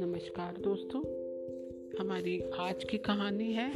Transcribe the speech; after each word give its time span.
नमस्कार 0.00 0.54
दोस्तों, 0.60 1.00
हमारी 1.98 2.42
आज 2.58 2.84
की 2.84 2.98
कहानी 2.98 3.52
है, 3.52 3.72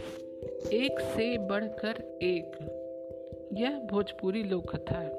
एक 0.72 1.00
से 1.00 1.38
बढ़कर 1.38 2.18
एक। 2.22 2.52
यह 3.52 3.78
भोजपुरी 3.78 4.42
लोक 4.42 4.76
कथा 4.76 4.96
है। 4.96 5.14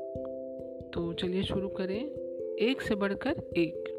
तो 0.81 1.13
चलिए 1.13 1.43
शुरू 1.43 1.69
करें, 1.69 2.11
एक 2.55 2.81
से 2.81 2.95
बढ़कर 2.95 3.35
एक। 3.57 3.89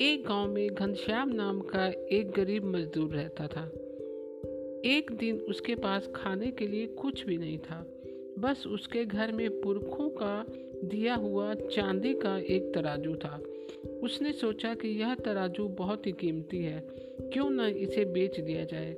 एक 0.00 0.24
गाँव 0.28 0.48
में 0.48 0.74
घनश्याम 0.74 1.28
नाम 1.28 1.60
का 1.60 1.88
एक 1.88 2.30
गरीब 2.30 2.64
मजदूर 2.64 3.14
रहता 3.14 3.46
था। 3.46 3.66
एक 4.84 5.10
दिन 5.12 5.40
उसके 5.40 5.74
पास 5.74 6.10
खाने 6.14 6.50
के 6.50 6.66
लिए 6.66 6.86
कुछ 6.86 7.24
भी 7.24 7.38
नहीं 7.38 7.58
था। 7.58 7.86
बस 8.38 8.64
उसके 8.66 9.04
घर 9.04 9.32
में 9.32 9.60
पुरखों 9.60 10.08
का 10.08 10.46
दिया 10.84 11.14
हुआ 11.14 11.54
चांदी 11.54 12.14
का 12.14 12.38
एक 12.38 12.74
तराजू 12.74 13.14
था 13.14 13.42
उसने 14.02 14.32
सोचा 14.32 14.74
कि 14.74 14.88
यह 14.88 15.14
तराजू 15.14 15.68
बहुत 15.68 16.06
ही 16.06 16.12
कीमती 16.12 16.58
है, 16.58 16.80
क्यों 17.32 17.50
न 17.50 17.60
इसे 17.60 18.04
बेच 18.04 18.40
दिया 18.40 18.64
जाए 18.64 18.92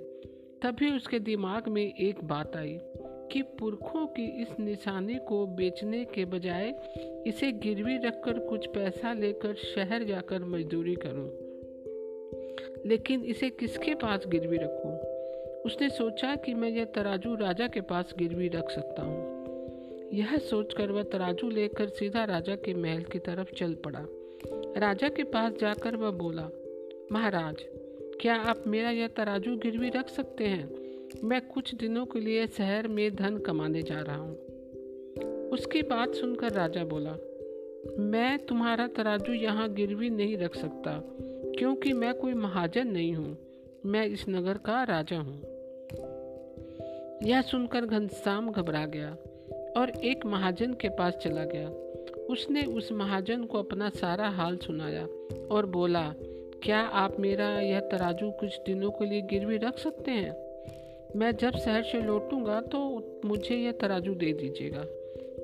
तभी 0.62 0.97
उसके 0.97 1.19
दिमाग 1.19 1.69
में 1.69 1.95
एक 1.95 2.25
बात 2.25 2.56
आई 2.56 2.78
कि 3.33 3.42
पुरखों 3.42 4.06
की 4.06 4.42
इस 4.42 4.61
निशानी 4.61 5.15
को 5.15 5.47
बेचने 5.47 6.05
के 6.05 6.25
बजाय 6.25 6.75
इसे 7.27 7.53
गिरवी 7.53 7.97
रखकर 7.97 8.39
कुछ 8.39 8.66
पैसा 8.66 9.12
लेकर 9.12 9.55
शहर 9.55 10.05
जाकर 10.05 10.45
मजदूरी 10.45 10.95
करूँ। 10.95 11.30
लेकिन 12.87 13.25
इसे 13.25 13.51
किसके 13.51 13.95
पास 13.95 14.25
गिरवी 14.27 14.56
रखूँ? 14.56 14.98
उसने 15.62 15.89
सोचा 15.89 16.37
कि 16.37 16.55
मैं 16.55 16.69
यह 16.69 16.84
तराजू 16.84 17.34
राजा 17.34 17.69
के 17.69 17.80
पास 17.80 18.14
गिरवी 18.19 18.48
रख 18.48 18.70
सकता 18.70 19.03
हूँ 19.03 19.23
यह 20.15 20.39
सोचकर 20.39 20.91
वह 20.91 21.03
तराजू 21.03 21.51
लेकर 21.51 21.89
सीधा 21.89 22.25
राजा 22.25 22.55
के 22.57 22.75
महल 22.75 23.03
की 23.03 23.19
तरफ़ 23.19 23.55
चल 23.55 23.75
पड़ा। 23.75 24.07
राजा 24.81 25.09
के 25.09 25.25
पास 25.25 25.53
जाकर 25.61 25.97
वह 25.97 26.11
बोला, 26.11 26.48
महाराज, 27.12 27.56
क्या 28.21 28.37
आप 28.37 28.65
मेरा 28.67 28.91
यह 28.91 29.09
तराजू 29.09 29.56
गिरवी 29.56 29.89
रख 29.89 30.09
सकते 30.09 30.45
हैं? 30.45 30.71
मैं 31.25 31.41
कुछ 31.41 31.75
दिनों 31.75 32.06
के 32.06 32.21
लिए 32.21 32.47
शहर 32.47 32.89
में 32.89 33.15
धन 33.15 33.39
कमाने 33.39 33.83
जा 33.83 34.01
रहा 34.01 34.17
हूँ। 34.17 34.37
उसकी 35.48 35.83
बात 35.83 36.15
सुनकर 36.15 36.53
राजा 36.53 36.84
बोला, 36.84 37.17
मैं 37.99 38.39
तुम्हारा 38.39 38.87
तराजू 38.87 39.33
यहाँ 39.33 39.75
गिरवी 39.75 40.11
नहीं 40.11 40.37
रख 40.37 40.55
सकता, 40.55 41.03
क्योंकि 41.59 41.93
मैं 41.93 42.15
कोई 42.15 42.34
महाजन 42.34 42.89
नहीं 42.89 43.15
हूँ। 43.15 43.39
मैं 43.87 44.06
इस 44.06 44.25
नगर 44.28 44.59
का 44.59 44.83
राजा 44.84 45.19
हूँ। 45.19 45.43
यह 47.23 47.43
सुनकर 47.43 47.87
घनश्याम 47.87 48.51
घबरा 48.51 48.87
गया। 48.87 49.17
और 49.77 49.91
एक 50.05 50.27
महाजन 50.27 50.75
के 50.75 50.89
पास 50.89 51.14
चला 51.14 51.44
गया। 51.44 51.69
उसने 52.30 52.62
उस 52.62 52.91
महाजन 52.92 53.44
को 53.44 53.58
अपना 53.58 53.89
सारा 53.91 54.28
हाल 54.28 54.56
सुनाया 54.56 55.06
और 55.50 55.66
बोला, 55.66 56.14
क्या 56.62 56.78
आप 56.78 57.19
मेरा 57.20 57.48
यह 57.61 57.81
तराजू 57.81 58.31
कुछ 58.31 58.58
दिनों 58.66 58.91
के 58.91 59.05
लिए 59.05 59.22
गिरवी 59.22 59.56
रख 59.56 59.78
सकते 59.78 60.11
हैं? 60.11 60.33
मैं 61.16 61.31
जब 61.36 61.56
शहर 61.56 61.83
से 61.83 62.00
लौटूँगा 62.03 62.61
तो 62.61 62.81
मुझे 63.25 63.56
यह 63.56 63.72
तराजू 63.72 64.14
दे 64.14 64.33
दीजिएगा। 64.33 64.84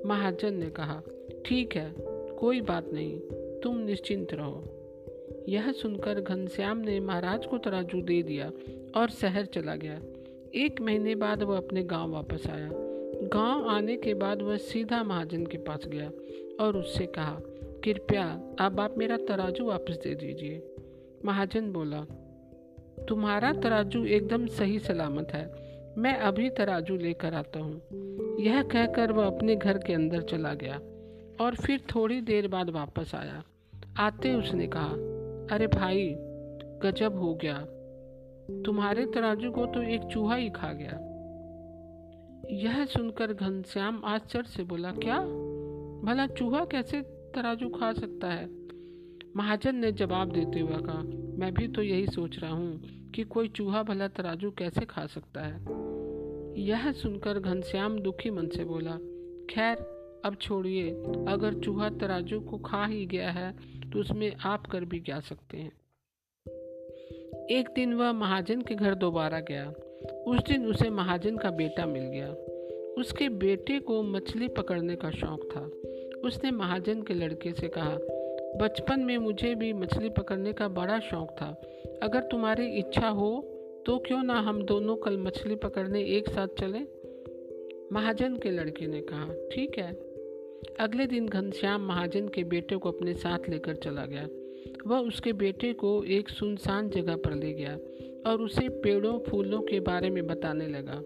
महाजन 0.06 0.54
ने 0.54 0.70
कहा, 0.70 1.00
ठीक 1.46 1.76
है, 1.76 1.92
कोई 2.38 2.60
बात 2.60 2.92
नहीं, 2.92 3.18
तुम 3.60 3.78
निश्चिंत 3.78 4.34
रहो। 4.34 4.64
यह 5.48 5.70
सुनकर 5.72 6.20
घनश्याम 6.20 6.78
ने 6.78 7.00
महाराज 7.00 7.46
को 7.46 7.58
तराजू 7.58 8.00
दे 8.02 8.22
दिया 8.22 8.50
और 8.96 9.10
शहर 9.10 9.44
चला 9.44 9.74
गया। 9.76 10.00
एक 10.54 10.80
महीने 10.80 11.14
बाद 11.14 11.42
वह 11.42 11.56
अपने 11.56 11.82
गाँव 11.82 12.12
वापस 12.12 12.46
आया। 12.50 12.68
गाँव 13.32 13.68
आने 13.68 13.96
के 13.96 14.14
बाद 14.14 14.42
वह 14.42 14.56
सीधा 14.56 15.02
महाजन 15.02 15.46
के 15.46 15.58
पास 15.58 15.86
गया 15.86 16.10
और 16.64 16.76
उससे 16.76 17.06
कहा, 17.06 17.40
कृपया 17.84 18.40
अब 18.60 18.80
आप 18.80 18.98
मेरा 18.98 19.16
तराजू 19.16 19.64
वापस 19.64 20.00
दे 20.04 20.14
दीजिए। 20.14 20.74
महाजन 21.24 21.72
बोला, 21.72 22.00
तुम्हारा 23.08 23.52
तराजू 23.52 24.04
एकदम 24.04 24.46
सही 24.46 24.78
सलामत 24.78 25.28
है। 25.30 25.70
मैं 25.98 26.16
अभी 26.16 26.50
तराजू 26.50 26.96
लेकर 26.96 27.34
आता 27.34 27.60
हूँ। 27.60 27.82
यह 28.40 28.62
कहकर 28.62 29.12
वह 29.12 29.26
अपने 29.26 29.56
घर 29.56 29.78
के 29.78 29.92
अंदर 29.92 30.22
चला 30.22 30.54
गया 30.54 30.76
और 31.44 31.54
फिर 31.54 31.80
थोड़ी 31.94 32.20
देर 32.20 32.48
बाद 32.48 32.70
वापस 32.70 33.14
आया। 33.14 33.42
आते 33.98 34.34
उसने 34.34 34.66
कहा, 34.66 34.90
अरे 35.54 35.66
भाई, 35.66 36.14
गजब 36.82 37.18
हो 37.18 37.34
गया। 37.34 37.58
तुम्हारे 38.66 39.06
तराजू 39.06 39.50
को 39.50 39.66
तो 39.66 39.82
एक 39.82 40.02
चूहा 40.02 40.34
ही 40.34 40.50
खा 40.50 40.72
गया। 40.72 41.09
यह 42.48 42.84
सुनकर 42.84 43.32
घनश्याम 43.32 44.02
आश्चर्य 44.04 44.48
से 44.48 44.62
बोला, 44.62 44.92
क्या? 44.92 45.18
भला 46.04 46.26
चूहा 46.26 46.64
कैसे 46.64 47.00
तराजू 47.34 47.68
खा 47.68 47.92
सकता 47.92 48.30
है? 48.30 48.48
महाजन 49.36 49.76
ने 49.76 49.92
जवाब 49.92 50.30
देते 50.30 50.60
हुए 50.60 50.76
कहा, 50.76 51.02
मैं 51.38 51.54
भी 51.54 51.68
तो 51.68 51.82
यही 51.82 52.06
सोच 52.06 52.38
रहा 52.38 52.50
हूँ 52.50 52.80
कि 53.10 53.24
कोई 53.24 53.48
चूहा 53.48 53.82
भला 53.82 54.08
तराजू 54.08 54.50
कैसे 54.50 54.80
खा 54.80 55.06
सकता 55.06 55.40
है? 55.40 55.60
यह 56.60 56.92
सुनकर 56.92 57.38
घनश्याम 57.38 57.98
दुखी 57.98 58.30
मन 58.30 58.48
से 58.48 58.64
बोला, 58.64 58.96
खैर, 59.50 59.76
अब 60.24 60.34
छोड़िए। 60.34 60.90
अगर 61.28 61.54
चूहा 61.54 61.90
तराजू 61.90 62.40
को 62.40 62.58
खा 62.58 62.86
ही 62.86 63.06
गया 63.06 63.30
है 63.30 63.52
तो 63.90 63.98
उसमें 63.98 64.36
आप 64.36 64.66
कर 64.66 64.84
भी 64.84 65.00
जा 65.00 65.20
सकते 65.20 65.58
हैं? 65.58 65.72
एक 67.50 67.68
दिन 67.74 67.94
वह 67.94 68.12
महाजन 68.12 68.62
के 68.62 68.74
घर 68.74 68.94
दोबारा 68.94 69.40
गया। 69.40 69.72
उस 70.26 70.42
दिन 70.48 70.66
उसे 70.66 70.90
महाजन 70.90 71.36
का 71.36 71.50
बेटा 71.50 71.86
मिल 71.86 72.02
गया। 72.02 72.28
उसके 72.98 73.28
बेटे 73.28 73.78
को 73.80 74.02
मछली 74.02 74.48
पकड़ने 74.48 74.96
का 74.96 75.10
शौक 75.10 75.48
था। 75.50 75.60
उसने 76.20 76.50
महाजन 76.50 77.02
के 77.02 77.14
लड़के 77.14 77.52
से 77.52 77.68
कहा, 77.68 77.98
बचपन 78.56 79.00
में 79.00 79.16
मुझे 79.18 79.54
भी 79.54 79.72
मछली 79.72 80.08
पकड़ने 80.08 80.52
का 80.52 80.68
बड़ा 80.68 80.98
शौक 81.00 81.30
था। 81.30 81.46
अगर 82.02 82.20
तुम्हारी 82.20 82.66
इच्छा 82.78 83.08
हो 83.08 83.30
तो 83.86 83.98
क्यों 83.98 84.22
ना 84.22 84.34
हम 84.40 84.62
दोनों 84.62 84.96
कल 84.96 85.16
मछली 85.18 85.54
पकड़ने 85.54 86.02
एक 86.16 86.28
साथ 86.28 86.48
चलें? 86.58 86.86
महाजन 87.92 88.36
के 88.36 88.50
लड़के 88.50 88.86
ने 88.86 89.00
कहा, 89.00 89.32
ठीक 89.52 89.78
है। 89.78 89.92
अगले 90.80 91.06
दिन 91.06 91.28
घनश्याम 91.28 91.86
महाजन 91.88 92.28
के 92.28 92.44
बेटे 92.44 92.76
को 92.76 92.90
अपने 92.90 93.14
साथ 93.14 93.48
लेकर 93.48 93.74
चला 93.74 94.04
गया। 94.06 94.26
वह 94.86 94.98
उसके 94.98 95.32
बेटे 95.32 95.72
को 95.72 96.04
एक 96.04 96.28
सुनसान 96.28 96.90
जगह 96.90 97.16
पर 97.16 97.34
ले 97.34 97.52
गया 97.52 97.78
और 98.30 98.42
उसे 98.42 98.68
पेड़ों, 98.68 99.18
फूलों 99.18 99.60
के 99.60 99.80
बारे 99.80 100.10
में 100.10 100.26
बताने 100.26 100.66
लगा। 100.66 101.02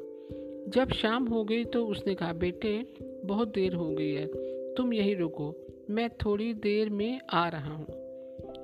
जब 0.69 0.88
शाम 0.88 1.26
हो 1.26 1.44
गई 1.44 1.64
तो 1.64 1.87
उसने 1.87 2.14
कहा, 2.14 2.32
बेटे, 2.32 2.87
बहुत 3.25 3.48
देर 3.48 3.75
हो 3.75 3.91
गई 3.91 4.12
है। 4.12 4.26
तुम 4.75 4.93
यहीं 4.93 5.16
रुको। 5.16 5.54
मैं 5.91 6.10
थोड़ी 6.10 6.54
देर 6.54 6.91
में 6.91 7.20
आ 7.32 7.48
रहा 7.48 7.75
हूँ। 7.75 7.87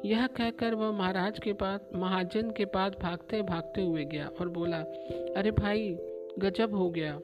यह 0.04 0.26
कहकर 0.26 0.74
वह 0.74 0.92
महाराज 0.92 1.38
के 1.38 1.52
पास, 1.52 1.80
महाजन 1.94 2.50
के 2.50 2.64
पास 2.64 2.92
भागते 3.02 3.42
भागते 3.42 3.80
हुए 3.80 4.04
गया 4.04 4.30
और 4.40 4.48
बोला, 4.48 4.78
अरे 5.36 5.50
भाई, 5.50 5.96
गजब 6.38 6.74
हो 6.74 6.90
गया। 6.90 7.20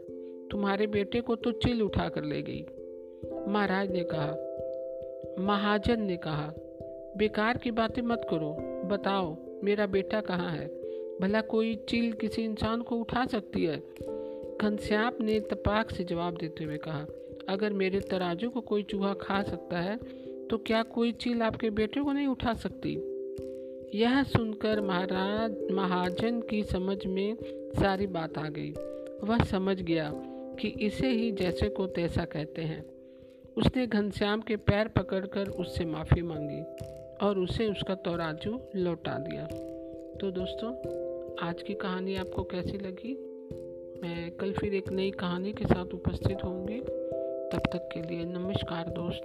तुम्हारे 0.50 0.86
बेटे 0.86 1.20
को 1.20 1.36
तो 1.36 1.52
चिल 1.52 1.82
उठा 1.82 2.08
कर 2.08 2.24
ले 2.24 2.42
गई। 2.42 2.66
महाराज 3.48 3.90
ने 3.90 4.04
कहा, 4.04 4.32
महाजन 5.38 6.02
ने 6.02 6.16
कहा 6.16 6.54
बेकार 7.16 7.58
की 7.58 7.70
बातें 7.70 8.02
मत 8.02 8.26
करो। 8.30 8.50
बताओ, 8.88 9.36
मेरा 9.64 9.86
बेटा 9.86 10.20
कहाँ 10.20 10.50
है? 10.50 10.66
भला 11.20 11.40
कोई 11.40 11.74
चील 11.88 12.12
किसी 12.12 12.42
इंसान 12.42 12.82
को 12.82 12.96
उठा 12.96 13.24
सकती 13.26 13.64
है? 13.64 13.76
घनश्याम 14.62 15.12
ने 15.20 15.38
तपाक 15.40 15.90
से 15.90 16.04
जवाब 16.04 16.36
देते 16.36 16.64
हुए 16.64 16.76
कहा, 16.78 17.06
अगर 17.48 17.72
मेरे 17.72 18.00
तराजू 18.00 18.48
को 18.50 18.60
कोई 18.60 18.82
चूहा 18.82 19.12
खा 19.14 19.42
सकता 19.42 19.80
है 19.80 19.96
तो 20.50 20.58
क्या 20.58 20.82
कोई 20.82 21.12
चील 21.12 21.42
आपके 21.42 21.70
बेटे 21.70 22.00
को 22.00 22.12
नहीं 22.12 22.26
उठा 22.26 22.54
सकती? 22.54 22.94
यह 23.94 24.22
सुनकर 24.22 24.80
महाराज, 24.80 25.56
महाजन 25.72 26.40
की 26.40 26.62
समझ 26.62 27.06
में 27.06 27.36
सारी 27.76 28.06
बात 28.06 28.38
आ 28.38 28.48
गई। 28.48 28.70
वह 29.24 29.42
समझ 29.44 29.80
गया 29.82 30.10
कि 30.60 30.68
इसे 30.68 31.08
ही 31.08 31.30
जैसे 31.32 31.68
को 31.68 31.86
तैसा 31.86 32.24
कहते 32.24 32.62
हैं। 32.62 32.84
उसने 33.56 33.86
घनश्याम 33.86 34.40
के 34.40 34.56
पैर 34.56 34.88
पकड़कर 34.88 35.48
उससे 35.50 35.84
माफ़ी 35.84 36.22
मांगी। 36.22 36.62
और 37.22 37.38
उसे 37.38 37.66
उसका 37.66 37.94
तोराजू 37.94 38.60
लौटा 38.76 39.18
दिया। 39.18 39.44
तो 40.20 40.30
दोस्तों, 40.30 40.72
आज 41.48 41.62
की 41.62 41.74
कहानी 41.74 42.16
आपको 42.16 42.42
कैसी 42.42 42.78
लगी? 42.78 43.14
मैं 44.02 44.36
कल 44.36 44.52
फिर 44.52 44.74
एक 44.74 44.92
नई 44.92 45.10
कहानी 45.10 45.52
के 45.52 45.64
साथ 45.64 45.86
उपस्थित 45.86 46.44
होंगी। 46.44 46.80
तब 47.52 47.62
तक 47.72 47.88
के 47.92 48.02
लिए 48.02 48.24
नमस्कार 48.24 48.88
दोस्त। 48.88 49.22